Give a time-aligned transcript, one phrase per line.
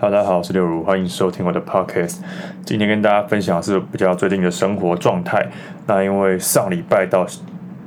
[0.00, 2.18] 哈喽，大家好，我是刘如，欢迎收听我的 podcast。
[2.64, 5.44] 今天跟大家分享的是比较最近的生活状态。
[5.88, 7.26] 那因为上礼拜到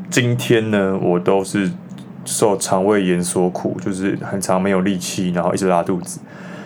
[0.10, 1.72] 今天呢，我都是
[2.26, 6.20] 受肠胃炎所苦，就是很长没有力气，然后一直拉肚子。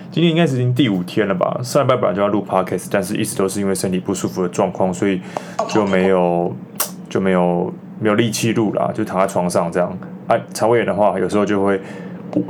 [0.10, 1.60] 今天应该是已经第五天了吧？
[1.62, 5.22] 上礼拜本来就要录 podcast，但是一直都是因为身体不舒服的状况，所以
[5.68, 6.52] 就没有
[7.08, 9.96] 就没有没有力气录啦，就躺在床上这样。
[10.26, 11.80] 哎、啊，肠胃炎的话，有时候就会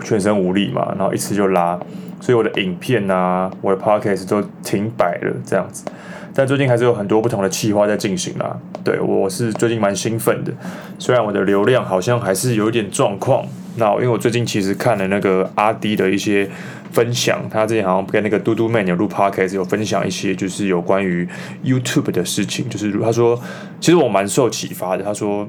[0.02, 1.78] 全身无力嘛，然后一吃就拉。
[2.22, 5.86] 所以我的影片啊，我的 podcast 都停摆了这样子，
[6.34, 8.58] 但最近还是有很多不同的企划在进行啦。
[8.84, 10.52] 对，我是最近蛮兴奋的，
[10.98, 13.46] 虽然我的流量好像还是有一点状况。
[13.78, 16.50] 那因为我最近其实看了那个阿迪的一些
[16.94, 21.28] 分享，他之前好像跟那个嘟嘟 man 有录 podcast 有分享一些就是有关于
[21.64, 23.38] YouTube 的事情，就是他说
[23.82, 25.04] 其实我蛮受启发的。
[25.04, 25.46] 他说，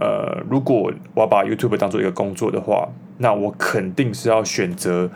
[0.00, 2.88] 呃，如果我要把 YouTube 当做一个工作的话，
[3.18, 5.08] 那我肯定是要选择。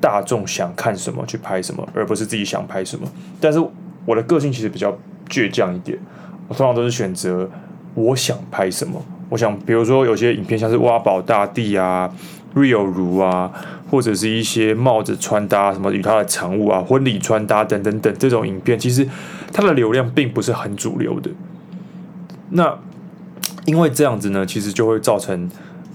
[0.00, 3.06] 大众想看什么去拍什么，而不是自己想拍什么。
[3.40, 3.58] 但是
[4.04, 4.96] 我的个性其实比较
[5.28, 5.98] 倔强一点，
[6.48, 7.48] 我通常都是选择
[7.94, 9.04] 我想拍什么。
[9.28, 12.08] 我想，比如说有些影片像是挖宝大帝啊、
[12.54, 13.50] Real 如啊，
[13.90, 19.08] 或者是一些帽子穿搭什么与他的产物啊、婚礼穿搭等等等这种影片，其实
[19.52, 21.30] 它的流量并不是很主流的。
[22.50, 22.78] 那
[23.64, 25.50] 因为这样子呢，其实就会造成，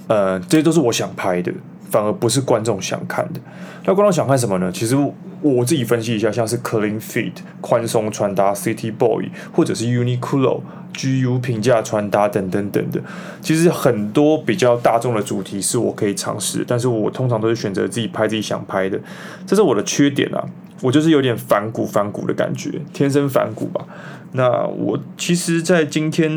[0.08, 1.54] 呃，这些都是我想拍的。
[1.92, 3.40] 反而不是观众想看的，
[3.86, 4.72] 那观众想看什么呢？
[4.72, 4.96] 其实
[5.42, 10.62] 我自己分析一下，像是 Clean Fit 宽松穿搭、City Boy 或者是 Uniqlo
[10.94, 13.02] GU 平价穿搭等等等的，
[13.42, 18.98] 其实很多比较大众的主题是我可以尝试，但是我通常都是选择自己拍自己想拍的，
[19.46, 20.42] 这是我的缺点啊，
[20.82, 23.86] 我就是有点反骨反骨的感觉，天生反骨吧。
[24.32, 26.32] 那我其实，在今天，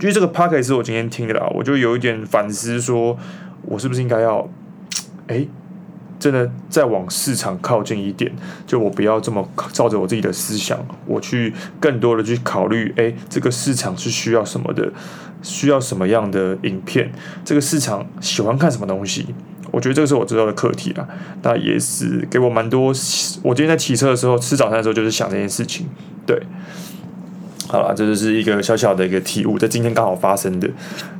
[0.00, 3.16] 因为这个 p a c k e 是我今天听的啦，我就有一点反思，说
[3.62, 4.48] 我是不是应该要。
[5.30, 5.46] 哎，
[6.18, 8.30] 真的再往市场靠近一点，
[8.66, 14.92] 就我不要这么照着我自己的思想，我去更多的去考虑，哎，这个市场是需要什么的，
[15.40, 17.12] 需要什么样的影片，
[17.44, 19.26] 这个市场喜欢看什么东西，
[19.70, 21.08] 我觉得这个是我知道的课题啦。
[21.42, 22.88] 那也是给我蛮多，
[23.42, 25.86] 我今天在骑车的时候，吃早餐的时候，就是想这件事情，
[26.26, 26.42] 对。
[27.70, 30.68] 好了，这就是一个小小的一个体悟，在今天刚好发生的。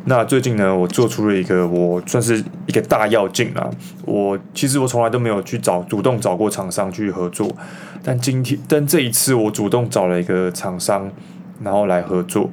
[0.07, 3.71] 那最近呢，我做出了一个我算是一个大跃进啊。
[4.05, 7.49] 我其实我从来都没有去找主动找过厂商去合作，
[8.03, 11.09] 但今天但这一次我主动找了一个厂商，
[11.63, 12.51] 然后来合作，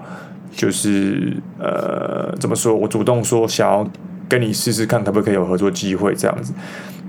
[0.52, 3.90] 就是呃怎么说，我主动说想要
[4.30, 6.54] 跟你试试看，可不可以有合作机会这样子。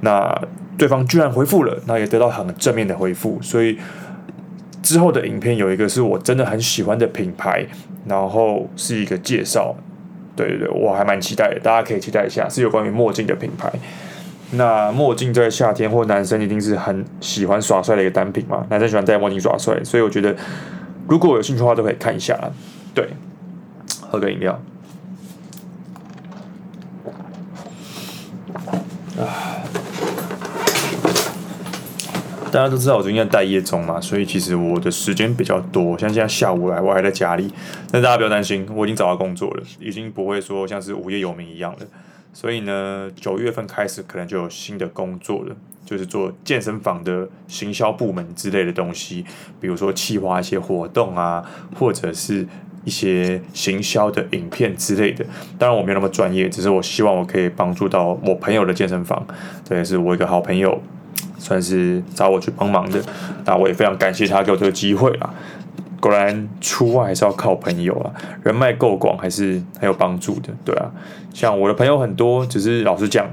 [0.00, 0.34] 那
[0.78, 3.76] 对方居然回复了，那也得到很正面的回复，所以。
[4.82, 7.66] 之后的影片有一个是我真的很喜欢的品牌，
[8.06, 9.74] 然后是一个介绍，
[10.34, 13.70] 对对对，我还蛮期待的，大家可以期待一下，是有关于墨镜的品牌。
[14.52, 20.34] 那墨镜在夏天或男生一定是很喜欢耍帅的一个单品嘛，男生喜欢戴墨镜耍帅，所以我觉得
[21.06, 22.38] 如果有兴趣的话都可以看一下。
[22.94, 23.10] 对，
[24.00, 24.60] 喝个饮料。
[29.18, 29.47] 啊。
[32.58, 35.96] 大家都知道我最近在待业中嘛，所以其实我的时间比较多。
[35.96, 37.48] 像现在下午来，我还在家里。
[37.92, 41.86] 但大家不要担心，我已经找到工作了，已经不会说像是无业游民一样了。
[42.32, 45.54] 所以呢，九月份开始可能就有新的工作了，
[45.86, 49.24] 就是做健身房的行销部门之类的东西，
[49.60, 51.48] 比如说企划一些活动啊，
[51.78, 52.44] 或者是
[52.84, 55.24] 一些行销的影片之类的。
[55.56, 59.24] 当然我没有那么专业，只是我希望我可以帮助到我朋友的健身房，
[59.64, 60.82] 这也是我一个好朋友。
[61.38, 63.00] 算是找我去帮忙的，
[63.44, 65.32] 那我也非常感谢他给我这个机会啊。
[66.00, 68.12] 果然出外还是要靠朋友啊，
[68.44, 70.88] 人脉够广还是很有帮助的，对啊。
[71.34, 73.26] 像我的朋友很多，只是老实讲，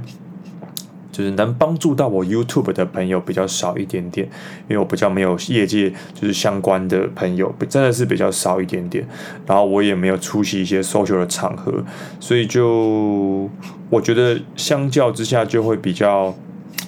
[1.11, 4.27] 就是能帮助到我 YouTube 的朋友比较少一点点，
[4.67, 9.07] 因为我比较没有业界就是相关的朋友，真的是比较少一点点。
[9.45, 11.71] 然后我也没有出席一些 social 的场合，
[12.19, 13.47] 所以就
[13.91, 16.33] 我觉得相较之下就会比较。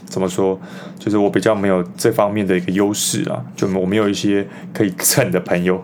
[0.08, 0.60] 怎么说？
[0.98, 5.84] 就是我比较没有这方面的一个优势啊，就我没有一些可以蹭的朋友。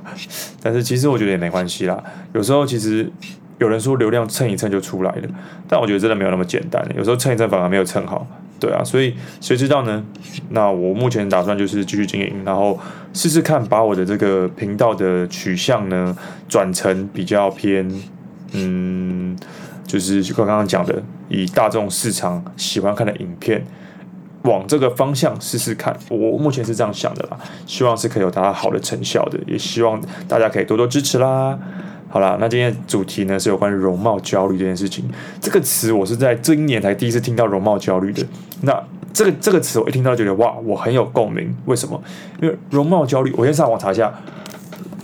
[0.62, 2.04] 但是其实我觉得也没关系啦。
[2.34, 3.12] 有时候其实
[3.60, 5.28] 有人说流量蹭一蹭就出来了，
[5.68, 6.84] 但我觉得真的没有那么简单。
[6.98, 8.26] 有时候蹭一蹭反而没有蹭好，
[8.60, 8.84] 对啊。
[8.84, 10.04] 所以谁知道呢？
[10.50, 12.80] 那我目前打算就是继续经营，然后
[13.14, 16.16] 试试看把我的这个频道的取向呢
[16.48, 17.88] 转成比较偏，
[18.54, 19.38] 嗯，
[19.86, 23.64] 就是就刚刚讲的，以大众市场喜欢看的影片。
[24.44, 31.58] 往这个方向试试看，我目前是这样想的啦，希望是可以有达到好的成效的，也希望大家可以多多支持啦。
[32.10, 35.04] 好啦，那今天主题呢是有关于容貌焦虑这件事情，
[35.42, 38.24] 这个词我是在这一年才第一次听到容貌焦虑的。
[38.62, 41.56] 那这个这个词我一听到就觉得哇，我很有共鸣。
[41.66, 42.00] 为什么？
[42.42, 44.14] 因为容貌焦虑，我先上网查一下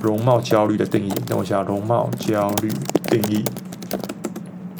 [0.01, 1.09] 容貌焦虑的定义。
[1.27, 2.69] 等我一下，容貌焦虑
[3.09, 3.43] 定义。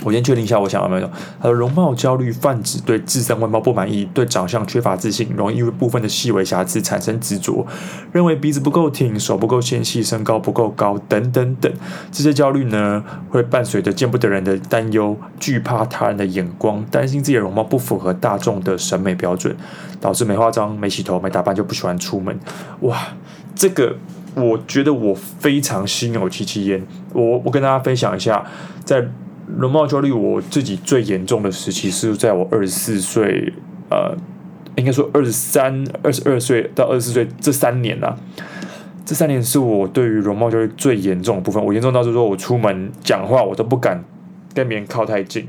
[0.06, 1.12] 我先确定一下，我想要没有？
[1.42, 7.68] 他说，容貌焦虑泛指对自身外貌不满意，对长相缺乏自信，容易因为部分的细微瑕疵产生执着，
[8.14, 11.70] 认为鼻子不够挺，手不够纤细，身高不够高，等等等。
[12.14, 19.54] 这些焦虑呢，会伴随着见不得人的担忧，惧怕他人的眼光，担心自己的容貌不符合大众的审美标准，
[20.00, 22.40] 导致没化妆、没洗头、没打扮就不喜欢出门。
[22.82, 22.98] 哇，
[23.54, 23.98] 这个
[24.36, 26.88] 我觉得我非常心有戚戚焉。
[27.12, 28.46] 我我跟大家分享一下，
[28.86, 29.06] 在。
[29.58, 33.52] 容貌焦虑，我自己最严重的时期是在我二十四岁，
[33.90, 34.16] 呃，
[34.76, 38.16] 应该说二十三、二十二岁到二十四岁这三年啊，
[39.04, 41.64] 这三年是我对于容貌焦虑最严重的部分。
[41.64, 44.04] 我严重到就是说我出门讲话，我都不敢
[44.54, 45.48] 跟别人靠太近，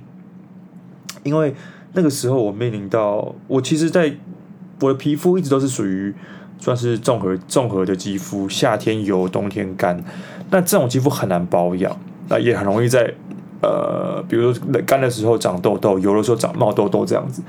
[1.23, 1.55] 因为
[1.93, 4.15] 那个时候我面临到，我其实在
[4.81, 6.15] 我的皮肤一直都是属于
[6.59, 10.03] 算是综合综合的肌肤，夏天油，冬天干，
[10.51, 11.97] 那这种肌肤很难保养，
[12.29, 13.13] 那也很容易在。
[13.63, 17.43] 呃，比如说干的时候长痘痘，油的时候长冒痘痘这样子。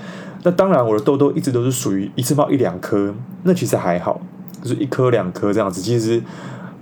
[0.44, 3.14] 那当然，我的痘痘一直都是属于一次冒一两颗，
[3.44, 4.20] 那其实还好，
[4.62, 5.82] 就是一颗两颗这样子。
[5.82, 6.22] 其实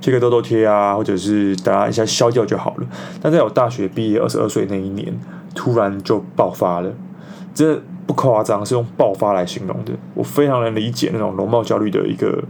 [0.02, 2.88] 贴个痘痘贴啊，或者是等它一下消掉就好了。
[3.22, 5.14] 但在我大学毕业二十二岁那一年，
[5.54, 6.92] 突然就爆发了，
[7.54, 9.92] 这不夸张，是用爆发来形容的。
[10.16, 12.44] 我非常能理解那种容貌焦虑的一个。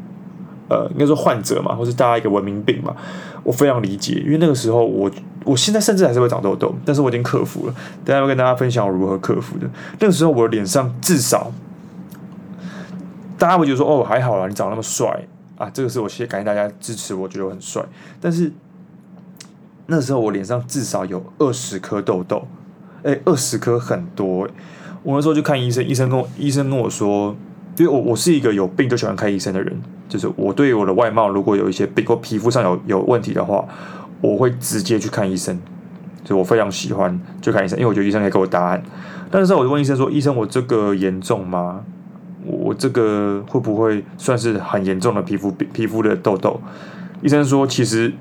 [0.69, 2.95] 呃，应该说患者嘛，或是大家一个文明病嘛，
[3.43, 5.09] 我非常理解，因为那个时候我，
[5.43, 7.73] 我现在甚至还是会长痘痘，但是我已经克服了。
[8.05, 9.67] 等下会跟大家分享我如何克服的。
[9.99, 11.51] 那个时候我的脸上至少，
[13.37, 15.25] 大家会觉得说，哦，还好啦，你长那么帅
[15.57, 17.83] 啊，这个是我谢感谢大家支持，我觉得我很帅。
[18.21, 18.51] 但是
[19.87, 22.47] 那时候我脸上至少有二十颗痘痘，
[23.01, 24.47] 哎、欸，二十颗很多、
[25.01, 27.35] 我那时候就看医生，医生跟我医生跟我说。
[27.77, 29.73] 因为我我是一个有病就喜欢看医生的人，
[30.07, 33.63] 就是我对我的外貌如果有一些病或皮肤上有有问题的话，
[34.21, 35.57] 我会直接去看医生，
[36.25, 38.83] 所以我非常喜欢去看医生，因为我觉得医生可以给我答案。
[39.31, 41.81] 但是我就问医生说：“医生，我这个严重吗？
[42.45, 46.59] 我这个会不会算是很严重的皮肤皮肤的痘痘？”
[47.21, 48.13] 医生说：“其实。”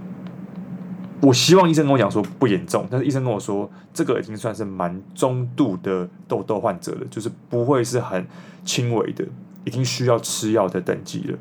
[1.21, 8.25] 我希望医生跟我讲说不严重，但是医生跟我说这个已经算是蛮中度的痘痘患者了，就是不会是很
[8.65, 9.25] 轻微的，
[9.65, 11.39] 已经需要吃药的等级了。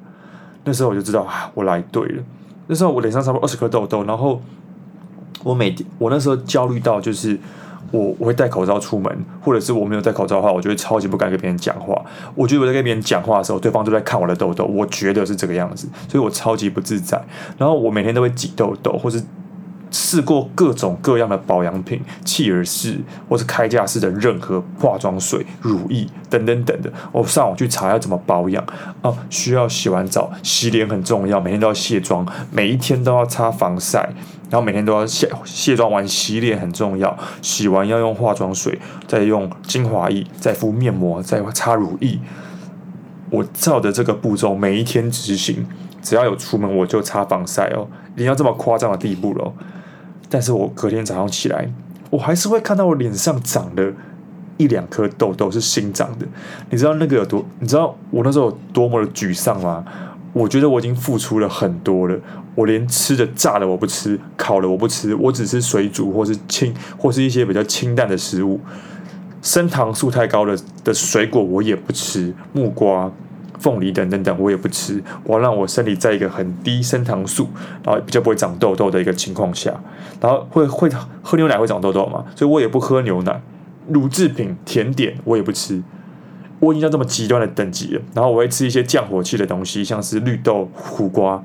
[0.63, 2.23] 那时候我就知道啊，我来对了。
[2.65, 4.41] 那时候我脸上差不多二十颗痘痘，然后
[5.43, 7.37] 我每天我那时候焦虑到就是
[7.91, 12.03] 我我会戴口罩出门，或者是我没有戴口罩的话，我就会超级不敢跟别人讲话。
[12.33, 17.23] 我觉得我在跟别人讲话的时候，对方都在看我的痘痘，我觉得是这个样子，所以我超级不自在。
[17.59, 19.21] 然后我每天都会挤痘痘，或是。
[19.91, 22.99] 试过各种各样的保养品，契尔氏
[23.29, 28.63] 或是开架式的任何化妆水、乳液等等等的，我上网去查要怎么保养
[29.01, 34.09] 哦，需要洗完澡洗脸很重要，每天都要卸妆，每一天都要擦防晒，
[34.49, 42.19] 然后每天都要卸卸妆完洗脸很重要，洗完要用化妆水，再用精华液，再敷面膜，再擦乳液。
[43.29, 45.65] 我照着这个步骤每一天执行，
[46.01, 49.53] 只要有出门我就擦防晒哦，已经要这么夸张的地步了。
[50.29, 51.69] 但是我隔天早上起来，
[52.09, 53.93] 我还是会看到我脸上长了
[54.57, 56.25] 一两颗痘痘，是新长的。
[56.69, 57.45] 你知道那个有多？
[57.59, 59.85] 你知道我那时候有多么的沮丧吗？
[60.33, 62.19] 我觉得我已经付出了很多了。
[62.53, 68.59] 我连吃的炸的我不吃，烤的我不吃，我只吃水煮或是清或是一些比较清淡的食物。
[69.41, 73.11] 升糖素太高的的水果我也不吃，木瓜。
[73.59, 75.03] 凤梨等等等，我也不吃。
[75.23, 77.49] 我要让我身体在一个很低升糖素，
[77.83, 79.73] 然后比较不会长痘痘的一个情况下，
[80.21, 80.89] 然后会会
[81.21, 82.25] 喝牛奶会长痘痘嘛？
[82.35, 83.41] 所以我也不喝牛奶。
[83.89, 85.81] 乳制品、甜点我也不吃。
[86.59, 88.01] 我已经到这么极端的等级了。
[88.13, 91.41] 然后我会吃一些降火气的东西，像是绿豆、苦瓜。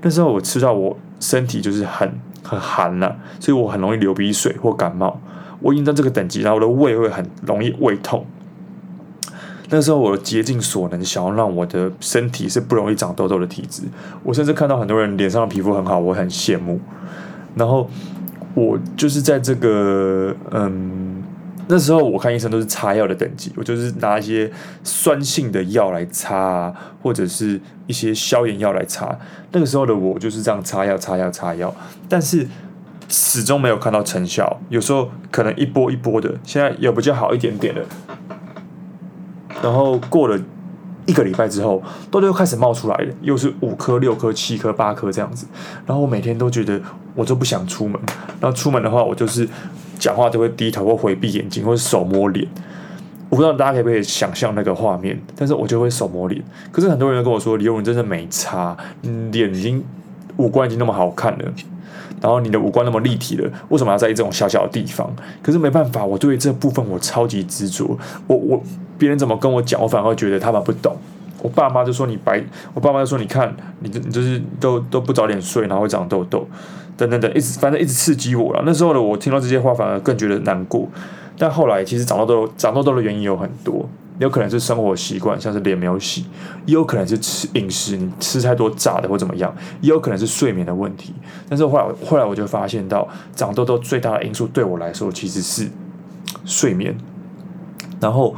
[0.00, 2.10] 那时候我吃到我身体就是很
[2.42, 5.20] 很寒了，所以我很容易流鼻水或感冒。
[5.60, 8.24] 我已经到这个等级，然后我的胃会很容易胃痛。
[9.74, 13.82] 那时候我竭尽所能，想要让我的身体是不容易长痘痘的体质。
[14.22, 16.78] 我甚至看到很多人脸上的皮肤很好，我很羡慕。
[17.56, 17.88] 然后
[18.52, 21.22] 我就是在这个嗯，
[21.68, 24.52] 那时候我看医生都是擦药的等级，我就是拿一些
[24.84, 29.18] 酸性的药来擦啊，或者是一些消炎药来擦。
[29.52, 31.74] 那个时候的我就是这样擦药、擦药、擦药，
[32.10, 32.46] 但是
[33.08, 34.60] 始终没有看到成效。
[34.68, 37.82] 有时候可能一波一波的，现在有比较好一点点的。
[39.62, 40.38] 然后过了
[41.06, 45.46] 一个礼拜之后，痘痘又开始冒出来了，又是五颗、六颗、七颗、八颗这样子。
[45.86, 46.80] 然后我每天都觉得
[47.14, 48.00] 我就不想出门，
[48.40, 49.48] 然后出门的话，我就是
[49.98, 52.46] 讲话都会低头或回避眼睛，或者手摸脸。
[53.28, 56.42] 我不知道大家可不可以想象那个画面，但是我就会手摸脸。
[56.70, 58.76] 可是很多人都跟我说，李永仁真的没差，
[59.30, 59.82] 脸已经
[60.36, 61.44] 五官已经那么好看了，
[62.22, 65.12] 然后你的五官那么立体了，为什么要在意这种小小的地方？
[65.42, 67.98] 可是没办法，我对于这部分我超级执着。
[68.28, 68.62] 我我
[68.96, 70.96] 别人怎么跟我讲，我反而觉得他们不懂。
[71.42, 72.40] 我爸妈就说你白，
[72.72, 76.46] 我爸妈就说你看你这你就是都都不早点睡，然后会长痘痘，
[76.96, 78.62] 等等等，一直反正一直刺激我了。
[78.64, 80.88] 那时候的我听到这些话，反而更觉得难过。
[81.36, 83.88] 但后来，其实长痘痘、长痘痘的原因有很多，
[84.18, 86.22] 有可能是生活习惯，像是脸没有洗；
[86.66, 89.50] 也有可能是吃饮食，你吃太多炸的或怎么样；
[89.80, 91.14] 也有可能是睡眠的问题。
[91.48, 95.68] 但是后来，后来我就发现到，长痘痘最大的因素对我来说其实是
[96.44, 96.96] 睡眠。
[98.00, 98.34] 然后，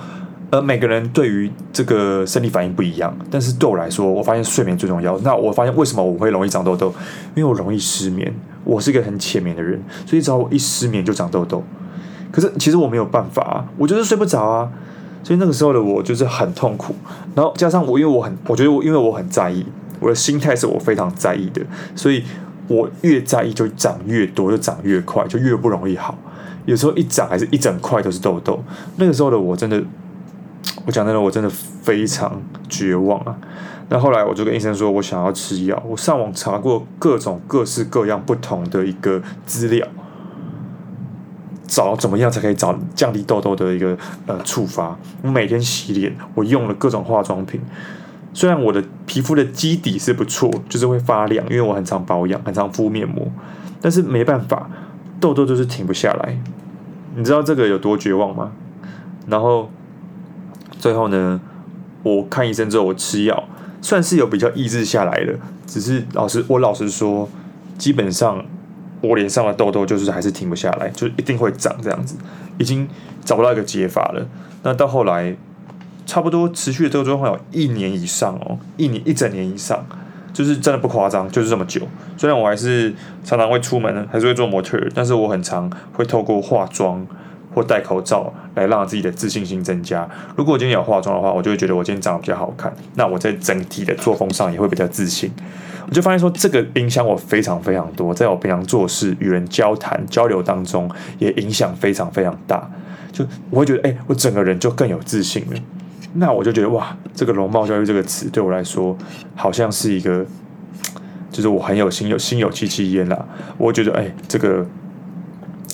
[0.51, 5.19] 呃，每个人对于这个生理反应不一样，但是对我来说，我发现睡眠最重要。
[5.21, 6.95] 那我发现为什么我会容易长痘痘？
[7.35, 11.63] 因为我容易失眠，我是一个很浅眠的人，所以只要我一失眠就长痘痘。
[12.31, 14.71] 可是其实我没有办法啊，我就是睡不着啊，
[15.25, 16.95] 所以那个时候的我就是很痛苦。
[17.35, 19.67] 然后加上我，因为我很，我觉得我因为我很在意，
[19.99, 21.61] 我的心态是我非常在意的，
[21.97, 22.23] 所以
[22.69, 26.17] 我越在意就长越多，就长越快，就越不容易好。
[26.67, 28.63] 有时候一长还是一整块都是痘痘。
[28.97, 29.83] 那个时候的我真的，
[30.87, 33.37] 我讲真的，我真的非常绝望啊。
[33.91, 35.83] 那后来我就跟医生说，我想要吃药。
[35.87, 39.87] 我上网查过各种各式各样不同的一个资料。
[41.67, 44.97] 找怎么样才可以找降低痘痘的一个呃触发？
[45.23, 47.61] 我每天洗脸，我用了各种化妆品。
[48.33, 53.27] 虽然我的皮肤的基底是不错，就是会发亮，因为我很常保养，很常敷面膜。
[53.81, 54.69] 但是没办法，
[55.21, 56.37] 痘痘就是停不下来。
[57.15, 58.53] 你知道这个有多绝望吗？
[59.27, 59.71] 然后
[60.79, 61.41] 最后呢，
[62.03, 63.45] 我看医生之后，我吃药，
[63.81, 65.39] 算是有比较抑制下来了。
[65.67, 67.29] 只是老实，我老实说，
[67.79, 68.45] 基本上。
[69.05, 72.17] 我脸上的痘痘就是还是停不下来，就一定会长这样子，
[72.59, 72.89] 已经
[73.25, 74.27] 找不到一个解法了。
[74.63, 75.37] 那到后来，
[76.07, 79.85] 差不多持续的这个状况有一年以上哦，一年一整年以上，
[80.33, 81.81] 就是真的不夸张，就是这么久。
[82.17, 82.95] 虽然我还是
[83.25, 87.07] 常常会出门，还是会做模特，但是我很常会透过化妆
[87.55, 90.09] 或戴口罩来让自己的自信心增加。
[90.37, 95.31] 如果我今天有化妆的话，我就会觉得我今天长得比较好看，那我在整体的作风上也会比较自信。
[95.87, 102.69] 我就发现说，这个影响我非常非常多，在我平常做事、与人交谈、交流当中，也影响非常非常大。
[103.13, 105.61] 就我会觉得，哎、我整个人就更有自信了。
[106.15, 108.97] 那我就觉得，哇，这个容貌焦虑这个词对我来说，
[109.37, 110.25] 好像是一个，
[111.31, 113.27] 就是我很有心有心有戚戚焉啦。
[113.59, 114.67] 我觉得，哎、这个，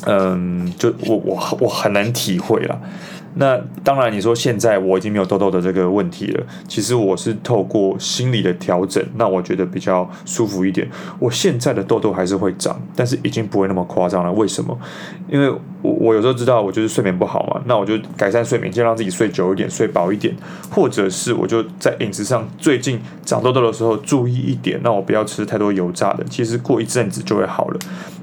[0.07, 2.79] 嗯，就我我我很难体会啦。
[3.35, 6.45] 那当然，你说现在我已经没有痘痘的这个问题了。
[6.67, 10.89] 其实我是透过心理的调整，那我觉得比较舒服一点。
[11.21, 14.33] 我现在的痘痘还是会长，但是已经不会那么夸张了。
[14.33, 14.77] 为什么？
[15.29, 20.35] 因为我我有时候知道我就是睡眠不好嘛，那我就改善睡眠，就让自己睡久一点，睡饱一点，
[20.71, 26.25] 或者是我就在饮食上最近长痘痘的时候注意一点，那我不要吃太多油炸的。
[26.25, 27.79] 其实过一阵子就会好了。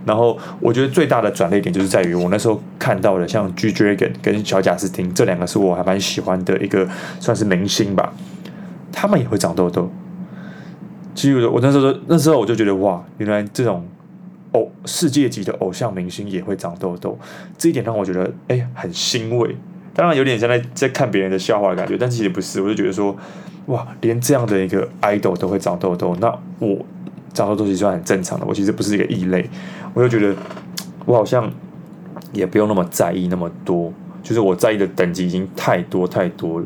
[0.05, 6.87] 然后我觉得最大的转捩点就是在于我那时候看到的，像 G Dragon 跟小贾斯汀这两个是我还蛮喜欢的一个
[7.19, 8.13] 算是明星吧，
[8.91, 9.91] 他们也会长痘痘。
[11.13, 13.85] 其实我那时候那时候我就觉得哇，原来这种
[14.57, 17.17] 偶世界级的偶像明星也会长痘痘，
[17.57, 19.55] 这一点让我觉得哎很欣慰。
[19.93, 23.15] 当然有点像在在看别人的笑话的感觉，但其实不是，我就觉得说
[23.67, 26.27] 哇，连这样的一个 idol 都会长痘痘，那
[26.59, 26.85] 我。
[27.33, 29.47] 长痘痘其实算很正常的，我其实不是一个异类，
[29.93, 30.35] 我就觉得
[31.05, 31.47] 我好像
[32.33, 33.93] 也不用那么在意那么多，
[34.27, 36.65] 就是我在意的等级已经太多太多了。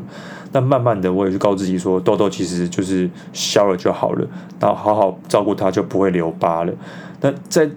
[0.50, 4.26] 但慢慢的，我也就告自己说，痘痘其实就是消了就好了，
[4.58, 6.72] 然后好好照顾它就不会留疤了。
[7.20, 7.70] 那在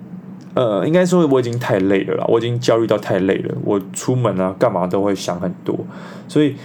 [0.55, 5.77] 呃，应该说我已经太累了啦，我已经焦虑到太累了，我出门啊干嘛都会想很多，
[6.27, 6.55] 所以。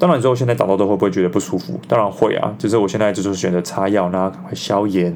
[0.00, 1.76] 当然，你说我现在长痘痘会不会觉得不舒服？
[1.88, 5.12] 当然会啊，只是我现在就是选择擦药，然后赶快消炎，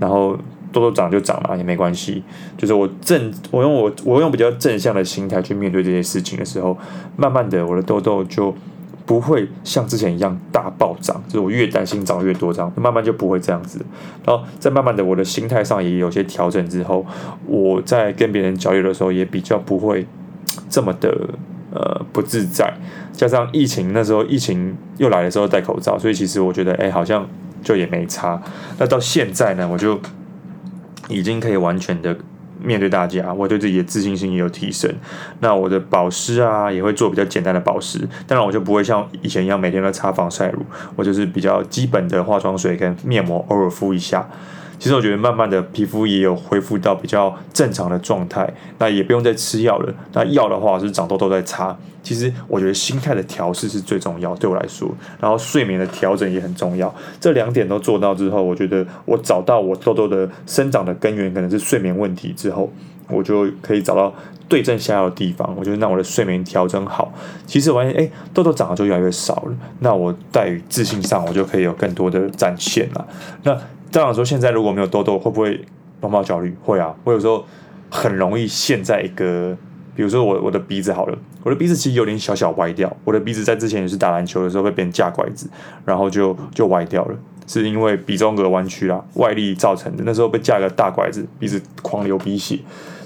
[0.00, 0.36] 然后
[0.74, 2.22] 痘痘长就长了也没关系。
[2.58, 6.76] 就是我正，我用我我用比较正向的心态去面对这些事情的时候，
[7.16, 8.54] 慢慢的我的痘痘就
[9.06, 13.80] 不会像之前一样大暴涨，就是我越担心长越多，这样慢慢就不会这样子。
[14.26, 17.06] 然后在慢慢的我的心态上也有些调整之后，
[17.46, 20.06] 我在跟别人交流的时候也比较不会
[20.68, 21.16] 这么的。
[21.76, 22.72] 呃，不自在，
[23.10, 27.26] 加上疫情那时候，疫情又来的时候戴口罩，所以其实我觉得，哎，好像
[27.64, 28.40] 就也没差。
[28.78, 29.98] 那到现在呢，我就
[31.08, 32.16] 已经可以完全的
[32.62, 34.92] 面对大家，我对自己的自信心也有提升。
[35.40, 40.60] 那我的保湿啊，也会做比较简单的保湿，当然我就不会像以前一样每天都擦防晒乳，
[40.96, 44.26] 我就是比较基本的化妆水跟面膜，偶尔敷一下。
[44.78, 49.94] 其实我觉得慢慢的皮肤也有恢复到比较正常的状态，那也不用再吃药了。
[50.12, 51.76] 那药的话是长痘痘在擦。
[52.02, 56.94] 其实我觉得心态的调试是最重要，对我来说，然后睡眠的调整也很重要。
[57.18, 62.70] 这两点都做到之后，我觉得我找到我痘痘的生长的根源可能是睡眠问题之后，
[63.08, 64.14] 我就可以找到
[64.50, 65.54] 对症下药的地方。
[65.56, 67.10] 我觉得让我的睡眠调整好，
[67.46, 69.56] 其实我发现哎，痘痘长得就越来越少了。
[69.80, 73.06] 那我在于自信上，我就可以有更多的展现了。
[73.44, 73.58] 那
[73.94, 75.64] 当然说，现在如果没有痘痘，会不会
[76.00, 76.52] 容貌焦虑？
[76.64, 77.44] 会啊，我有时候
[77.88, 79.56] 很容易陷在一个。
[79.94, 82.92] 比如说我我的鼻子好了，我的鼻子其实有点小小歪掉。
[83.04, 85.48] 我的鼻子在之前也是打篮球的时候被别人架拐子，
[85.84, 90.02] 然后就就歪掉了，是因为鼻中隔弯曲啦，外力造成的。
[90.04, 92.58] 那时候被架个大拐子，鼻子狂流鼻血，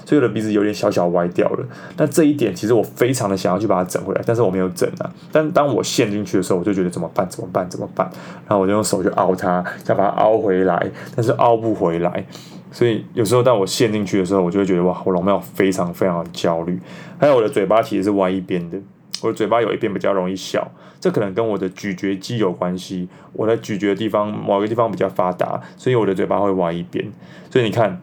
[0.09, 1.63] 所以我的鼻子有点小小歪掉了。
[1.97, 5.13] 那这一点其实我非常的想要去把它整回来，但是我没有整啊。
[5.31, 7.29] 但当我陷进去的时候，我就觉得怎么办？
[7.29, 7.69] 怎么办？
[7.69, 8.09] 怎么办？
[8.47, 12.25] 然后我就用手去凹它，想把它凹回来，但是凹不回来。
[12.71, 16.79] 所以有时候当我陷进去的时候，我就会觉得哇，我容貌非常非常的焦虑。
[17.19, 18.79] 还有我的嘴巴其实是歪一边的，
[19.21, 23.07] 我的嘴巴有一边比较容易笑，这可能跟我的咀嚼肌有关系。
[23.33, 27.05] 我的咀嚼的地方某个地方比较发达，所以我的嘴巴会歪一边。
[27.51, 28.01] 所以你看，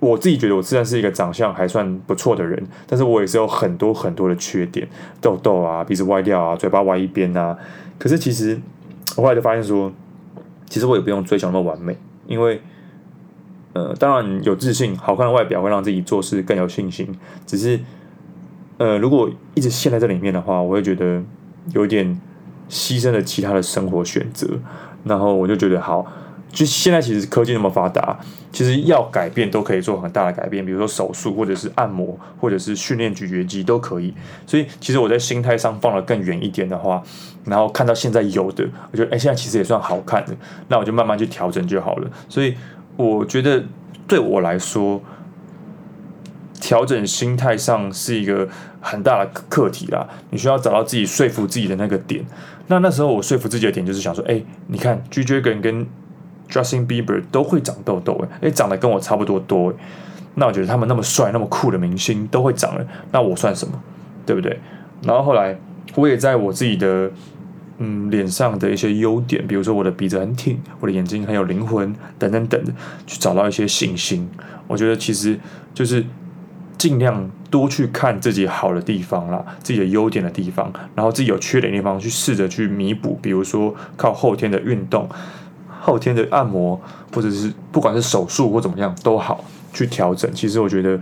[0.00, 4.88] 我自己觉得我自然是一个长相还算不错的人，但是我也是有很多很多的缺点，
[5.20, 7.56] 痘痘啊，鼻子歪掉啊，嘴巴歪一边啊。
[7.98, 8.60] 可是其实
[9.16, 9.92] 我后来就发现说，
[10.68, 12.60] 其实我也不用追求那么完美，因为。
[13.72, 17.06] 呃，当然有自信，好看的外表会让自己做事更有信心。
[17.44, 17.78] 只是，
[18.78, 21.22] 呃，如果一直陷在这里面的话，我会觉得
[21.74, 22.18] 有点
[22.70, 24.48] 牺牲了其他的生活选择。
[25.04, 26.06] 然后我就觉得，好，
[26.56, 28.18] 就现在其实科技那么发达，
[28.50, 34.14] 其实要改变都可以做很大的改变，比如说手术，或者是按摩，或者是训练咀嚼肌都可以。
[34.46, 37.02] 所以，其实我在心态上放得更远一点的话，
[37.44, 40.34] 然后看到现在有的，我觉得，哎，现在其实也算好看的，
[40.68, 42.10] 那我就慢慢去调整就好了。
[42.28, 42.54] 所以。
[42.98, 43.62] 我觉得
[44.08, 45.02] 对我来说，
[46.58, 48.48] 调整心态上是一个
[48.80, 50.08] 很大的课题啦。
[50.30, 52.24] 你需要找到自己说服自己的那个点。
[52.68, 55.86] 那那时候我说服自己的点就是想说，哎，你看，G Dragon 跟
[56.48, 59.74] Justin Bieber 都会长痘痘，哎，长得跟我差不多多。
[60.34, 63.80] 那我觉得他们那么帅、那么酷的明星都会长了，那我算什么？
[64.24, 64.58] 对不对？
[65.02, 65.58] 然后后来
[65.94, 67.10] 我也在我自己的。
[67.78, 72.72] 嗯，脸上的一些优点，比如说我的鼻子很挺，我的眼睛很有灵魂，等等等的，
[73.06, 74.26] 去找到一些信心。
[74.66, 75.38] 我觉得其实
[75.74, 76.02] 就是
[76.78, 83.18] 尽量多去看自己好的地方啦，自己的优点的地方，然后自己有缺点的地方去试着去弥补。
[83.20, 85.06] 比如说靠后天的运动、
[85.86, 86.78] 后天的按摩，
[87.14, 90.28] 或者是不管是手术或怎么样都好，去调整。
[90.34, 91.00] 其实我觉得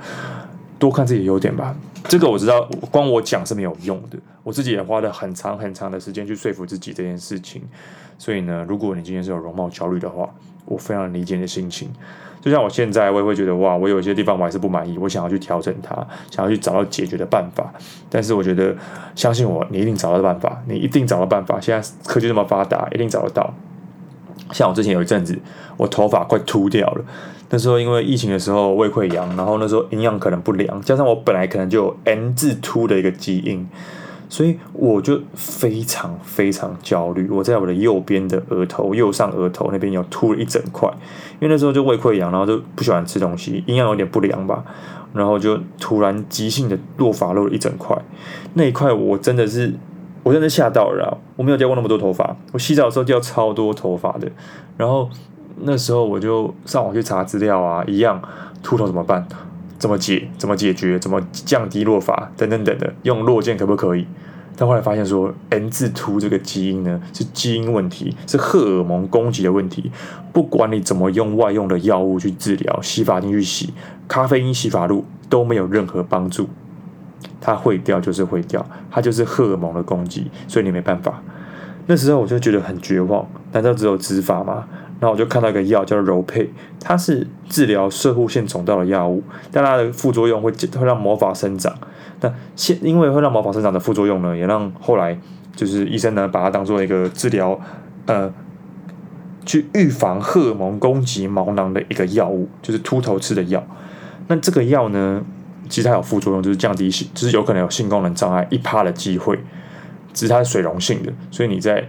[0.79, 1.75] 多看自己的优点吧。
[2.07, 4.19] 这个我知道，光我讲是没有用的。
[4.43, 7.63] 我自己也花了很长很长的时间去说服自己这件事情。
[8.19, 10.29] 所以呢，如果你今天是有容貌焦虑的话，
[10.67, 11.89] 我非常理解你的心情。
[12.43, 15.97] 就像我现在，我也会觉得哇，我有一些地方我还是不满意，我想要去调整它，
[16.31, 17.73] 想要去找到解决的办法。
[18.11, 18.77] 但是我觉得，
[19.15, 21.59] 相信我，你一定找到办法，你一定找到办法。
[21.59, 23.51] 现在科技这么发达，一定找得到。
[24.53, 25.39] 像我之前有一阵子，
[25.77, 27.05] 我头发快秃掉了。
[27.51, 33.69] 那时候因为疫情的时候胃溃疡，然后那时候营养可能不良，加上我本来可能就有 N 字秃的一个基因，
[34.29, 37.29] 所以我就非常非常焦虑。
[37.29, 40.89] 我在我的右边的额头、右上额头那边有秃了一整块，
[41.41, 44.65] 因为那时候就胃溃疡，然后就不喜欢吃东西，营养有点不良吧，
[45.13, 47.97] 然后就突然急性的落发落了一整块。
[48.55, 49.75] 那一块我真的是，
[50.25, 54.29] 我真的吓到了，我没有掉过那么多头发，我洗澡的时候掉超多头发的，
[54.77, 55.09] 然后。
[55.57, 58.21] 那时候我就上网去查资料啊，一样
[58.61, 59.25] 秃头怎么办？
[59.79, 60.29] 怎么解？
[60.37, 60.99] 怎么解决？
[60.99, 62.33] 怎么降低落发？
[62.37, 64.05] 等等等等，用落健可不可以？
[64.57, 69.93] 但后来发现说，N 字秃这个基因呢，是基因问题，是荷尔蒙攻击的问题。
[70.33, 73.73] 不管你怎么用外用的药物去治疗，洗发精去洗，
[74.09, 76.49] 咖啡因洗发露都没有任何帮助。
[77.41, 81.23] 它会掉就是会掉，它就是荷尔蒙的攻击，所以你没办法。
[81.87, 84.65] 那时候我就觉得很绝望，难道只有植发吗？
[85.01, 91.75] 然后我就看到一个药叫柔沛，它是治疗射护腺肿大的药物，但它的副作用会会让毛发生长。
[92.21, 95.19] 那现因为会让毛发生长的副作用呢，也让后来
[95.55, 97.61] 就是医生呢把它当做一个治疗，
[98.07, 98.33] 呃，
[99.45, 103.63] 去预防荷尔蒙攻击毛囊的一个药物，就是秃头吃的药。
[104.29, 105.23] 那这个药呢，
[105.69, 109.39] 其实它有副作用，就是降低性，就是有可能有性功能障碍一趴的机会，
[110.13, 111.85] 只是它是水溶性的，所以你在。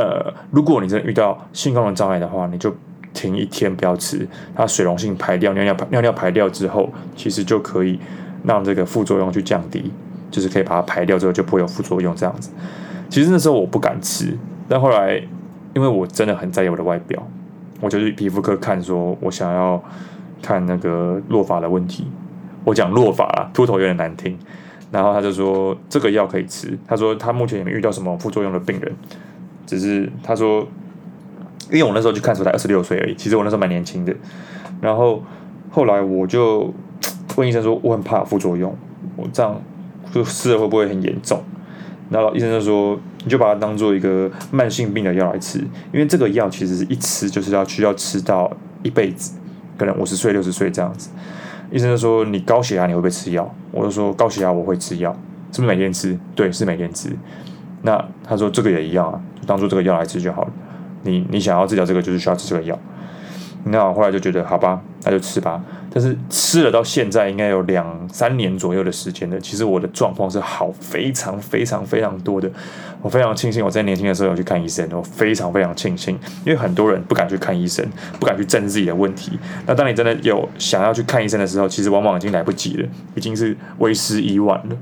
[0.00, 2.72] 呃，如果你真的遇到性功能障碍的话，你就
[3.12, 7.98] 停一天不要吃，它水溶性排掉，尿尿排尿尿排掉之后，其实就可以
[8.44, 9.90] 让这个副作用去降低，
[10.30, 12.50] 就是可以把它排掉之后就不会有副作用这样子。
[13.08, 15.20] 其实那时候我不敢吃，但后来
[15.74, 17.20] 因为我真的很在意我的外表，
[17.80, 19.82] 我就去皮肤科看，说我想要
[20.40, 22.06] 看那个落发的问题。
[22.64, 24.38] 我讲落发啊，秃头有点难听。
[24.90, 26.78] 然后他就说这个药可以吃。
[26.86, 28.90] 他说他目前也没遇到什么副作用的病人，
[29.66, 30.66] 只是他说，
[31.70, 34.14] 因为我那时候去看的时候才二十六岁而已，其实我那时候蛮年轻的。
[34.80, 35.22] 然后
[35.70, 36.72] 后来我就
[37.36, 38.74] 问医生说，我很怕副作用，
[39.16, 39.60] 我这样
[40.10, 41.42] 就吃了会不会很严重？
[42.08, 45.58] 然后医生就说，你就把它当做一个慢性病的药来吃，
[45.92, 48.50] 因为这个药其实是一吃就是要需要吃到
[48.82, 49.34] 一辈子，
[49.76, 51.10] 可能五十岁六十岁这样子。
[51.70, 53.54] 医生就说，你高血压你会不会吃药？
[53.70, 55.12] 我就说高血压我会吃药，
[55.52, 56.18] 是不是每天吃？
[56.34, 57.10] 对，是每天吃。
[57.82, 60.50] 那他说这个也一样啊，就当做这个药来吃就好了。
[61.02, 62.78] 你你想要治疗这个，就是需要吃这个药。
[63.64, 65.62] 那我后来就觉得好吧，那就吃吧。
[65.90, 72.50] 但是吃了到现在应该有两三年左右的时间了，其实我的状况是好非常非常非常多的。
[73.00, 77.84] 我非常庆幸我在年轻的时候有去看医生，我非常非常庆幸，因为很多人不敢去看医生，
[78.18, 79.38] 不敢去正自己的问题。
[79.66, 84.76] 那当你真的有想要去看医生的时候，其实往往已经来不及了，已经是为时已晚了。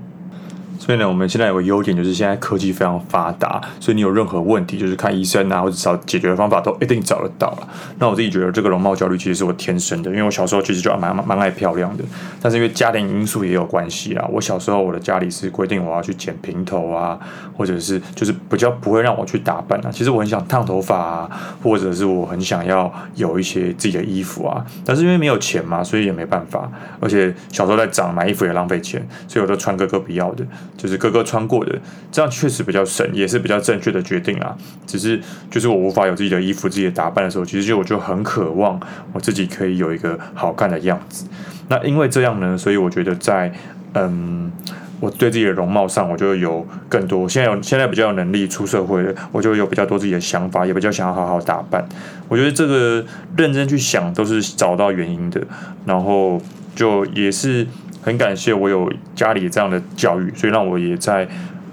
[0.78, 7.68] 所以呢，我们现在有个优点就是现在科技非常发达，所以你有任何问题，就是看医生啊，或者找解决的方法都一定找得到了。
[7.98, 12.04] 那我自己觉得这个容貌焦虑其实是我天生的，因为我小时候其实就蛮蛮蛮爱漂亮的，
[12.40, 14.26] 但是因为家庭因素也有关系啊。
[14.30, 17.18] 我小时候我的家里是规定我要去剪平头啊，
[17.56, 19.90] 或者是就是比较不会让我去打扮啊。
[19.90, 21.30] 其实我很想烫头发啊，
[21.62, 26.70] 或者是我很想要有一些自己的衣服啊，但是因为没有钱嘛，所以也没办法。
[27.00, 30.44] 而且小时候在长买衣服也浪费钱，所以我都穿哥哥不要的。
[30.76, 31.74] 就是哥哥穿过的，
[32.12, 34.54] 这样确实比较省，也是比较正确的决定啊。
[34.86, 35.18] 只是
[35.50, 38.78] 就是我无法有自己的衣服、自己的打扮的时候，其实就我就很渴望
[39.12, 41.26] 我自己可以有一个好看的样子。
[41.68, 43.50] 那因为这样呢，所以我觉得在
[43.94, 44.52] 嗯，
[45.00, 47.26] 我对自己的容貌上，我就有更多。
[47.26, 51.82] 现在有现在比较有能力出社会了，我就有比较多自己的想法，也比较想要好好打扮。
[52.28, 53.02] 我觉得这个
[53.36, 55.40] 认真去想，都是找到原因的。
[55.86, 56.40] 然后
[56.74, 57.66] 就也是。
[58.06, 61.26] 很感谢我有家里这样的教育，所以让我也在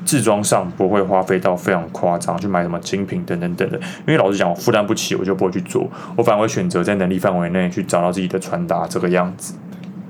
[0.04, 3.80] 制装上不会花费到非常夸张，去买什么精品等等等等。
[4.00, 5.88] 因为老实讲，我负担不起，我就不会去做。
[6.16, 9.54] 我反而会选择在能力范围内去找到自己的穿搭这个样子。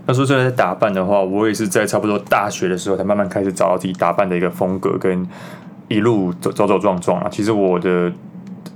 [0.05, 5.27] 那说真的，打扮的话，我也是在差不多大学的时候才慢慢开始找到自己打扮的一个风格，跟
[5.89, 7.27] 一路走走走撞撞啊。
[7.29, 8.09] 其实我的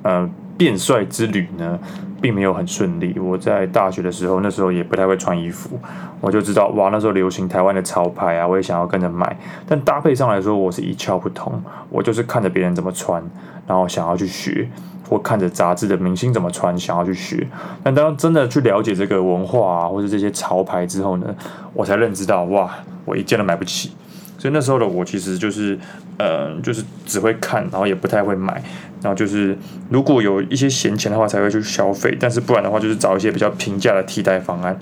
[0.01, 1.80] 呃变帅之旅呢，
[2.20, 3.17] 并没有很顺利。
[3.20, 5.80] 我在大学的时候，那时候也不太会穿衣服，
[6.20, 9.38] 我就知道哇，那时候流行台湾的潮牌啊，我也想要跟着买。
[9.67, 11.62] 但搭配上来说，我是一窍不通。
[11.89, 13.24] 我就是看着别人怎么穿，
[13.67, 14.67] 然后想要去学，
[15.08, 17.48] 或看着杂志的明星怎么穿，想要去学。
[17.84, 21.36] 但当真的去了解这个文化啊，或者这些潮牌之后呢，
[21.74, 22.70] 我才认知到哇，
[23.06, 23.91] 我一件都买不起。
[24.39, 25.78] 所以那时候的我其实就是，
[26.20, 28.62] 呃，就是只会看，然后也不太会买。
[29.01, 29.57] 然后就是，
[29.89, 32.15] 如果有一些闲钱的话，才会去消费。
[32.19, 34.77] 但是不然的话，就是找一些比较平价的替代方案。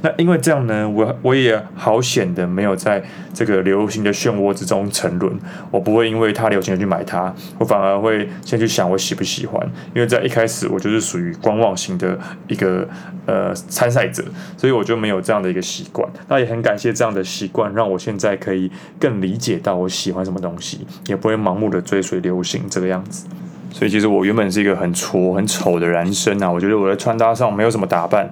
[0.00, 3.02] 那因为这样呢，我我也好险的没有在
[3.34, 5.36] 这个流行的漩涡之中沉沦。
[5.72, 9.60] 我不会因为它流行的去买它，我反而会先去想我喜不喜欢。
[9.92, 12.88] 因为在一开始我就是属于观望型的一个
[13.26, 14.24] 呃参赛者，
[14.56, 16.08] 所以我就没有这样的一个习惯。
[16.28, 23.26] 那也很感谢这样的习惯，让我现在可以更理解到我喜欢什么东西，也不会盲目的追随流行这个样子。
[23.70, 26.50] 所以其实我原本是一个很挫、很丑的男生啊。
[26.50, 28.28] 我觉得我在穿搭上没有什么打扮。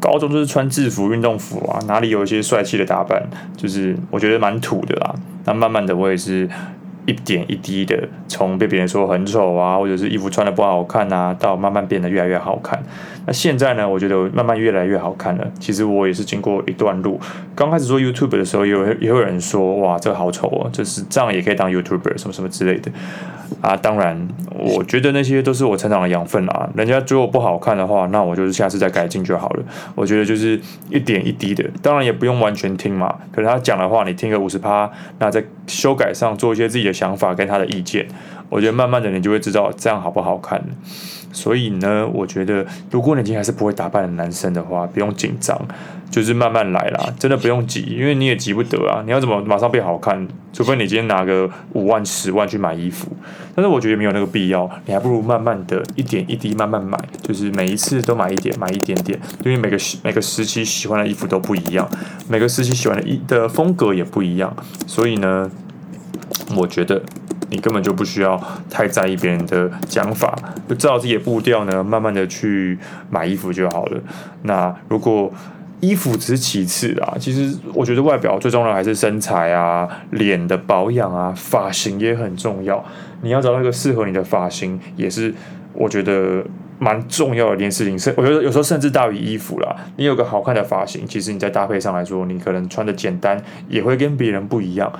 [0.00, 3.22] 高中就是穿制服、运动服啊，哪里有一些帅气的打扮，
[3.56, 5.14] 就是我觉得蛮土的啦。
[5.46, 6.46] 那慢慢的，我也是
[7.06, 12.82] 一点一滴的，从被别人说很丑啊，或者是衣服穿的不好看啊，到慢慢变得越来越好看。
[13.24, 15.50] 那现在呢，我觉得慢慢越来越好看了。
[15.58, 17.18] 其实我也是经过一段路。
[17.54, 22.92] 刚开始做 YouTube 的时候，也有也有人说，哇，这个好丑哦，就是这样也可以当 YouTuber 什么什么之类的。
[23.60, 26.68] 啊，当然，我觉得那些都是我成长的养分啊。
[26.74, 29.62] 人家觉得我不好看的话，那我就是下次再改进就好了。
[29.94, 33.14] 我觉得就是一点一滴的，当然也不用完全听嘛。
[33.32, 38.06] 可是他讲的话，你听个五十趴，那在修改上做一些自己的想法跟他的意见，
[38.48, 40.62] 我觉得慢慢的你就会知道这样好不好看。
[41.32, 45.60] 所以呢，我觉得如果你今天还是不会打扮的男生的话，不用紧张，
[46.08, 49.02] 就是慢慢来啦， 真的不用急，因为你也急不得啊。
[49.04, 50.28] 你要怎么马上变好看？
[50.52, 53.08] 除非你今天拿个五万、十万去买衣服，
[53.56, 54.70] 但是我觉得没有那个必要。
[54.86, 61.90] 你还不如慢慢的一点一滴慢慢买，就是每一次都买一点，买一点点，因为每个时每个时期喜欢的衣服都不一样，
[62.28, 65.50] 每个时期喜欢的衣的风格也不一样，所以呢，
[66.56, 67.02] 我觉得。
[67.50, 70.36] 你根本就不需要太在意别人的讲法，
[70.68, 72.78] 就照自己的步调呢，慢慢的去
[73.10, 74.00] 买衣服就好了。
[74.42, 75.32] 那如果
[75.80, 82.82] 衣服只是其次啊，其实我觉得外表最重要的还是身材啊、脸的保养啊、发型也很重要。
[83.20, 85.34] 你要找到一个适合你的发型，也是
[85.74, 86.42] 我觉得
[86.78, 89.76] 蛮重要的一件事情，甚我觉得有时候甚至大于衣服啦。
[89.96, 94.90] 你有个好看的发型，其实你在搭配上来说，你可能穿的简单也会跟别人不一样。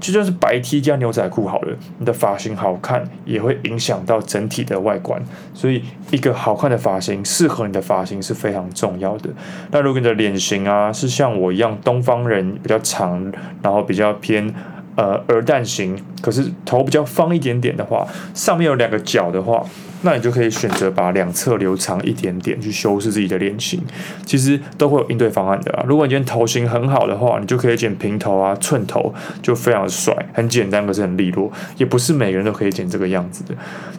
[0.00, 5.22] 就算是白 T 加牛仔裤好了，你的发型好看也会影响到整体的外观。
[5.54, 9.30] 所以，一个好看的发型，适合你的发型是非常重要的。
[9.70, 13.32] 那如果你的脸型啊是像我一样东方人，比较长，
[13.62, 14.54] 然后比较偏。
[14.96, 19.64] 呃，鹅蛋型，可是头比较方一点点的话，上面有两个角的话，
[20.02, 23.82] 那你就可以选择把两侧留长一点点，去修饰自己的脸型。
[24.24, 25.84] 其实都会有应对方案的。
[25.86, 31.50] 如果你今天头型很好的话，你就可以剪平头啊、寸头，就非常帅，很简单，可是很利落。
[31.76, 33.54] 也不是每个人都可以剪这个样子的。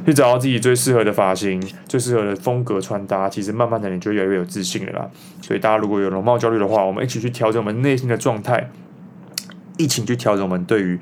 [0.06, 5.08] 去找到自己最适合的发型、最适合的风格穿搭，其实慢慢的你就越来越有自信了啦。
[5.42, 8.70] 所以大家如果有容貌焦虑的话，我们一起去调整我们内心的状态。
[9.78, 11.00] 一起去调整我们对于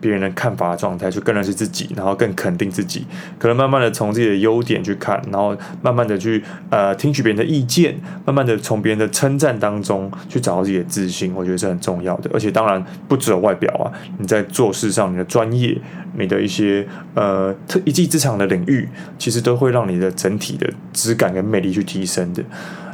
[0.00, 3.04] 别人的看法状态，去更认识自己，然后更肯定自己。
[3.38, 11.34] 可能慢慢的从自己的优点去看，然后慢慢的去呃听取别人的意见，慢慢的从别人的称赞当中去找到自己的自信。
[11.34, 12.30] 我觉得是很重要的。
[12.32, 15.76] 而且当然不只有外表啊，你在做事上，你的专业，
[16.16, 22.42] 你的一些呃特一技之长的领域，其实都会让你的整体的质感跟魅力去提升的。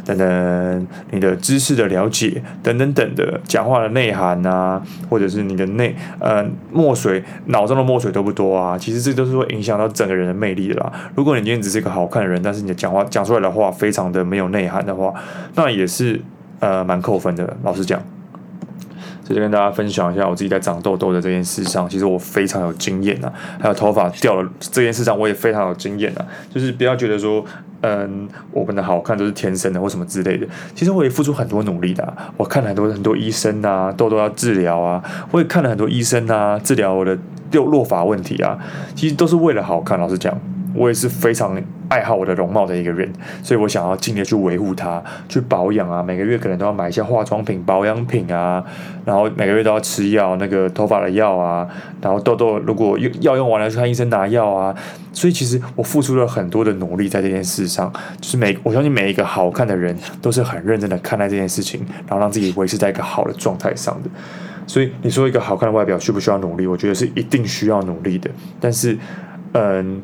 [0.04, 8.76] 等等，你的知识的了解，等等等的讲话的内涵啊，或者是你的内呃墨水脑中的墨水多不多啊？
[8.76, 10.92] 其实这都是会影响到整个人的魅力的啦。
[11.14, 15.12] 如果你今天只是一个好看的人，但是你的讲话讲出来的话非常的没有内涵的话，
[15.54, 16.20] 那也是
[16.60, 17.56] 呃蛮扣分的。
[17.62, 18.00] 老实讲，
[19.24, 23.32] 所以跟大家分享一下我自己在长痘痘的这件事上，其实我非常有经验啊。
[23.58, 26.24] 还有头发掉了这件事上，我也非常有经验啊。
[26.54, 27.44] 就是不要觉得说。
[27.86, 30.46] 嗯，我们的好看都是天生的或什么之类的。
[30.74, 32.16] 其实我也付出很多努力的。
[32.34, 35.04] 我看了很多很多医生啊，痘痘要治疗啊。
[35.30, 37.14] 我也看了很多医生啊，治疗我的
[37.50, 38.58] 掉落发问题啊。
[38.94, 40.00] 其实都是为了好看。
[40.00, 40.34] 老实讲。
[40.74, 43.10] 我也是非常爱好我的容貌的一个人，
[43.42, 46.02] 所以我想要尽力去维护它，去保养啊。
[46.02, 48.64] 每个月可能都要买一些化妆品、保养品啊，
[49.04, 51.66] 然后每个月都要吃药，那个头发的药啊。
[52.02, 54.74] 然后痘痘如果用药用完了，去看医生拿药啊。
[55.12, 64.10] 所以其实我付出了很多的努力在这件事上，就是每我相信每一个好看的人都是很认真的看待这件事情，然后让自己维持在一个好的状态上的。
[64.66, 66.66] 所以你说一个好看的外表需不需要努力？
[66.66, 68.28] 我觉得是一定需要努力的。
[68.58, 68.98] 但是，
[69.52, 70.02] 嗯。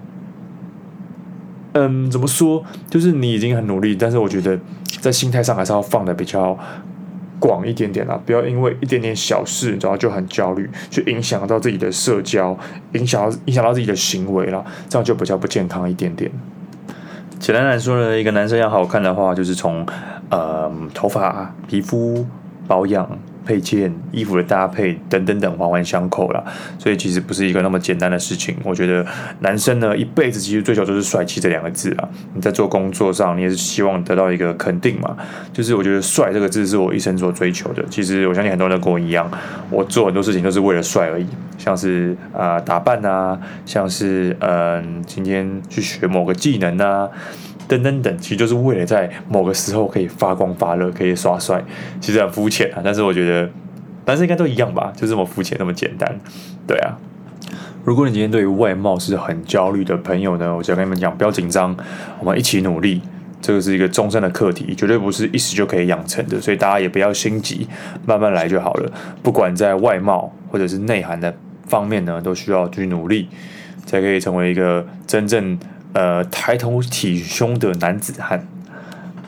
[1.72, 2.62] 嗯，怎么说？
[2.88, 4.58] 就是你已经很努力，但是我觉得
[5.00, 6.58] 在心态上还是要放的比较
[7.38, 12.58] 广一点点啦，不要因为一点点小事，然后就很焦虑，去影响到自己的社交，
[12.94, 16.30] 影响到影响到自己的行为啦，这样就比较不健康一点点。
[17.38, 19.86] 简单来说呢，一个男生要好看的话，就是从
[20.28, 22.26] 呃头发、皮肤
[22.66, 23.08] 保养。
[23.50, 26.40] 配件、衣服的搭配等等等环环相扣啦，
[26.78, 28.54] 所以其实不是一个那么简单的事情。
[28.62, 29.04] 我觉得
[29.40, 32.08] 男生呢，一辈子其实追求就是帅气这两个字啊。
[32.32, 35.16] 你在做工作上，你也是希望得到一个肯定嘛。
[35.52, 37.84] 就是我觉得帅这个字是我一生所追求的。
[37.90, 39.28] 其实我相信很多人都跟我一样，
[39.68, 41.26] 我做很多事情都是为了帅而已，
[41.58, 43.36] 像是啊、打扮啊，
[43.66, 47.08] 像是嗯、今天去学某个技能啊。
[47.70, 51.62] 等等等，其实就是为了在某个时候可以发光发热，可以耍帅。
[52.00, 53.48] 其实很肤浅啊，但是我觉得
[54.06, 56.18] 男生应该都一样吧，就这么肤浅，那么简单。
[56.66, 56.98] 对啊，
[57.84, 61.76] 如果你今天对于外貌是很焦虑的朋友呢，我想跟你们讲，不要紧张，
[62.18, 63.00] 我们一起努力。
[63.40, 67.68] 这个是一个终身的课题，绝对不是一时就可以养成的，所以大家也不要心急，
[68.04, 68.92] 慢慢来就好了。
[69.22, 71.32] 不管在外貌或者是内涵的
[71.68, 73.28] 方面呢，都需要去努力，
[73.86, 75.56] 才可以成为一个真正。
[75.92, 78.46] 呃，抬头挺胸的男子汉。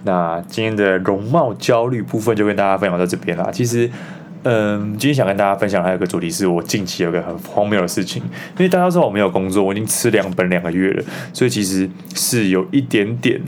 [0.05, 3.51] 那今天的容貌焦虑部分就跟大家分享到这边啦。
[3.53, 3.88] 其实，
[4.42, 13.40] 嗯、今天想跟大家分享还有个主题是我近期有个很荒谬的事情，因为大家知道我没有工作，我已经吃两本两个月了，所以其实是有一点点，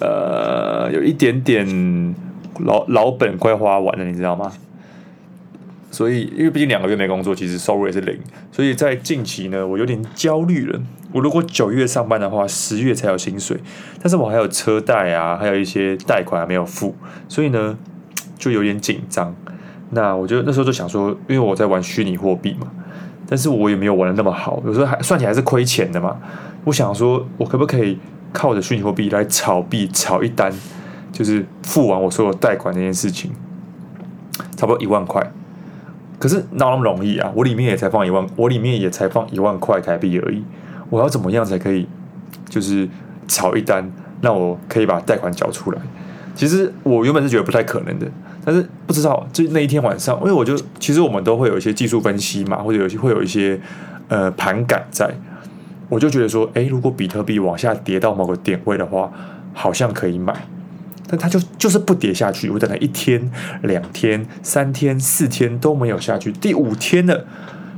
[0.00, 2.14] 呃，有一点点
[2.60, 4.50] 老老本快花完了，你知道吗？
[5.92, 8.18] 所以，因为毕竟两个月没工作，其实收入也是零，
[8.50, 10.80] 所以在近期呢，我有点焦虑了。
[11.12, 13.60] 我如果九月上班的话，十月才有薪水，
[14.00, 16.96] 但是我还有车贷啊，还有一些贷款还没有付，
[17.28, 17.76] 所以呢，
[18.38, 19.36] 就有点紧张。
[19.90, 22.66] 那我就那时候就想说，因为我在玩虚拟货币嘛，
[23.28, 26.16] 但是我也没有玩的那么好，有时候还算起来是亏钱的嘛。
[26.64, 27.98] 我想说，我可不可以
[28.32, 30.50] 靠着虚拟货币来炒币炒一单，
[31.12, 33.30] 就是付完我所有贷款那件事情，
[34.56, 35.30] 差不多一万块。
[36.22, 37.32] 可是哪那么容易啊？
[37.34, 40.40] 我里面也才放一万，我里面也才放一万块台币而已。
[40.88, 41.84] 我要怎么样才可以，
[42.48, 42.88] 就是
[43.26, 45.82] 炒一单，让我可以把贷款缴出来？
[46.36, 48.06] 其实我原本是觉得不太可能的，
[48.44, 53.60] 但是不知道就那一天晚上，因为我就其实我们都会有一些技术分析嘛，或者有些会有一些
[54.06, 55.12] 呃盘感在。
[55.88, 59.10] 我就觉得说，诶，如果比特币往下跌到某个点位的话，
[59.52, 60.32] 好像可以买。
[61.12, 63.30] 但它就就是不跌下去，我等了一天、
[63.64, 67.26] 两天、三天、四天都没有下去，第五天了，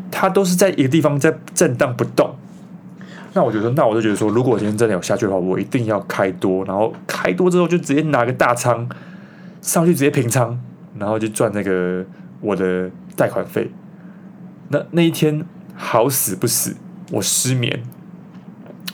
[0.08, 2.36] 它都是在一个地方在震荡不动。
[3.32, 8.88] 那我觉得，那我就觉得说，如果今天真的有下去的话，我一定要开多，然后开多之后就直接拿个大仓
[9.60, 10.56] 上去，直接平仓，
[10.96, 12.06] 然后就赚那个
[12.40, 13.68] 我的贷款费。
[14.68, 15.44] 那那一天
[15.74, 16.76] 好死不死，
[17.10, 17.82] 我失眠，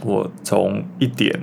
[0.03, 1.38] 我从一点。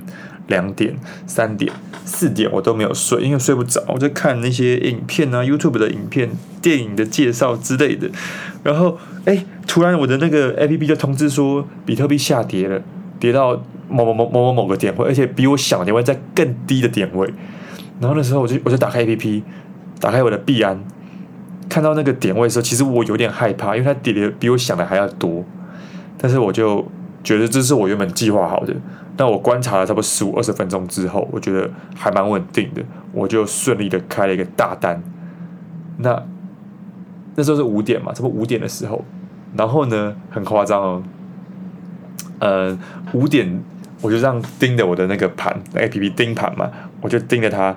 [0.48, 0.94] 两点、
[1.26, 1.72] 三点、
[2.04, 6.28] 四点，我都没有睡，因为睡不着，我就看那些影片啊，YouTube 的影片、
[6.60, 8.10] 电影的介绍之类的。
[8.62, 12.82] 然后，哎，突然我的那个 APP 就通知说，比特币下跌了，
[13.20, 17.32] 跌到某某某某某某个点位，而且比我想的点位在更低的点位。
[18.00, 19.42] 然后那时候我就我就打开 APP，
[20.00, 20.82] 打开我的币安，
[21.68, 25.44] 看到那个点位的时候，其实我有点害怕，因为它跌的比我想的还要多。
[26.16, 26.84] 但是我就
[27.22, 28.74] 觉得这是我原本计划好的。
[29.18, 35.02] 那我观察了差不多十五二十分钟之后，我觉得还蛮稳定的，我就顺利的开了一个大单。
[35.98, 36.24] 那
[37.34, 39.04] 那时候是五点嘛，差不多五点的时候，
[39.56, 41.02] 然后呢，很夸张哦，
[42.38, 42.78] 呃，
[43.12, 43.60] 五点
[44.00, 47.76] 我就这样盯着我的那个盘，APP 盯盘嘛，我就盯着它，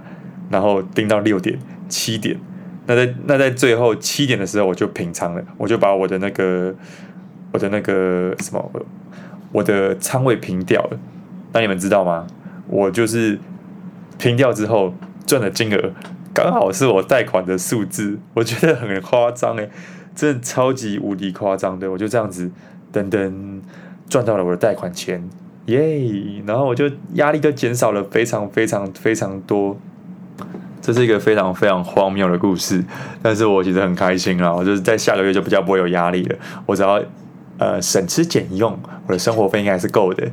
[0.51, 1.57] 然后盯到六点、
[1.89, 2.39] 七点。
[2.85, 6.75] 那在那在最后七点的时候，我就平仓了，我就把我的那个
[7.51, 8.71] 我的那个什么，
[9.51, 10.99] 我的仓位平掉了。
[11.53, 12.25] 那你们知道吗？
[12.67, 13.37] 我就是
[14.17, 14.93] 平掉之后
[15.25, 15.91] 赚的金额
[16.33, 19.69] 刚好是我贷款的数字，我觉得很夸张诶，
[20.15, 21.91] 真的超级无敌夸张的。
[21.91, 22.49] 我就这样子
[22.93, 23.59] 噔噔
[24.07, 25.27] 赚到了我的贷款钱，
[25.65, 29.77] 耶、然后我就压力就减少了非常非常非常多。
[30.81, 32.81] 这是一个非常非常荒谬的故事，
[33.21, 34.53] 但是我其实很开心啊！
[34.53, 36.35] 我就是在下个月就比较不会有压力了，
[36.65, 37.03] 我只要。
[37.61, 40.27] 呃，省吃俭用，我的生活费应该还是够的，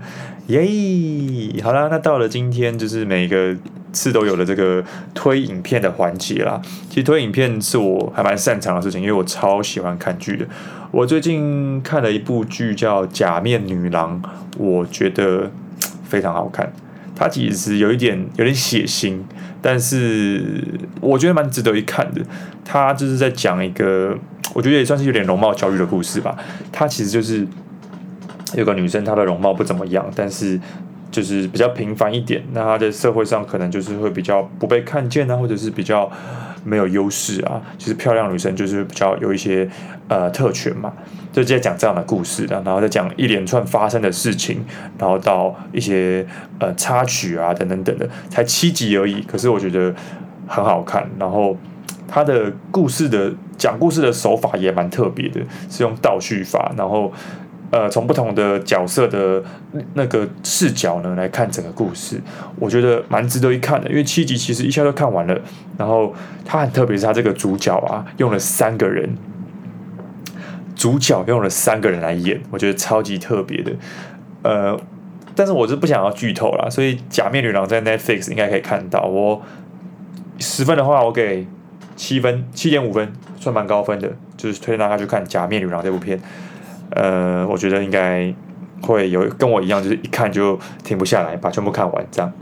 [0.47, 3.55] 耶、好啦，那到了今天，就是每个
[3.93, 6.59] 次都有的这个推影片的环节啦。
[6.89, 10.47] 其实推影片是我还蛮擅长的事情，因为我超喜欢看剧的。
[10.91, 14.23] 我最近看了一部剧叫《假面女郎》，
[14.57, 15.51] 我觉得
[16.05, 16.73] 非常好看。
[17.15, 19.19] 它其实有一点有点血腥，
[19.61, 20.63] 但是
[21.01, 22.23] 我觉得蛮值得一看的。
[22.65, 24.17] 他就是在讲一个。
[24.55, 26.35] 我觉得也算是有点容貌焦虑的故事吧。
[26.73, 27.47] 他其实就是
[28.55, 30.59] 有个女生，她的容貌不怎么样，但是
[31.11, 32.43] 就是比较平凡一点。
[32.53, 36.11] 那她在社会上可能就是会比较不被看见啊，或者是比较
[36.65, 37.61] 没有优势啊。
[37.79, 39.69] 其实漂亮女生就是比较有一些
[40.09, 40.93] 呃特权嘛。
[41.33, 44.65] 就在讲这样的故事的，然后再讲一连串发生的事情，
[44.99, 46.27] 然后到一些
[46.59, 49.23] 呃插曲啊等等等的，才七集而已。
[49.23, 49.95] 可是我觉得
[50.47, 51.57] 很好看，然后。
[52.11, 57.13] 他的故事的讲故事的手法也蛮特别的，是用倒叙法，然后
[57.71, 59.43] 呃从不同的角色的
[59.95, 62.21] 那个视角呢来看整个故事，
[62.59, 63.89] 我觉得蛮值得一看的。
[63.91, 65.41] 因为七集其实一下就看完了，
[65.77, 69.17] 然后他很特别，是他这个主角啊用了三个人，
[70.75, 73.73] 主角用了三个人来演，我觉得超级特别的。
[74.43, 74.81] 呃，
[75.35, 79.03] 但是我是不想要剧透啦，所以《假面女郎》在 Netflix 应该可以看到。
[79.03, 79.43] 我
[80.39, 81.47] 十分的话，我给。
[81.97, 86.17] 七分，七点五分，算蛮高分的，就是推荐大家去看《假面女郎》这部片。
[86.91, 88.33] 呃，我觉得应该
[88.83, 92.33] 会有跟我一样，就是一看就停不下来，把全部看完这样。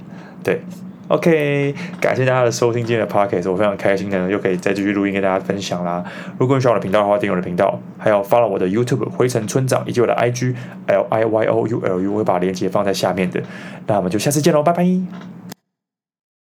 [0.44, 0.60] 对
[1.08, 6.04] ，OK，感谢大家的收听，今天的 Podcast，我非常开心的又可以再继续录音跟大家分享啦。
[6.38, 10.54] 如果你喜欢我的频道的话，订阅我的频道，还有 follow 我的 YouTube 灰尘村长以及我的 IG
[10.86, 13.42] L I Y O U L U，我会把链接放在下面的。
[13.86, 15.35] 那我们就下次见喽，拜拜。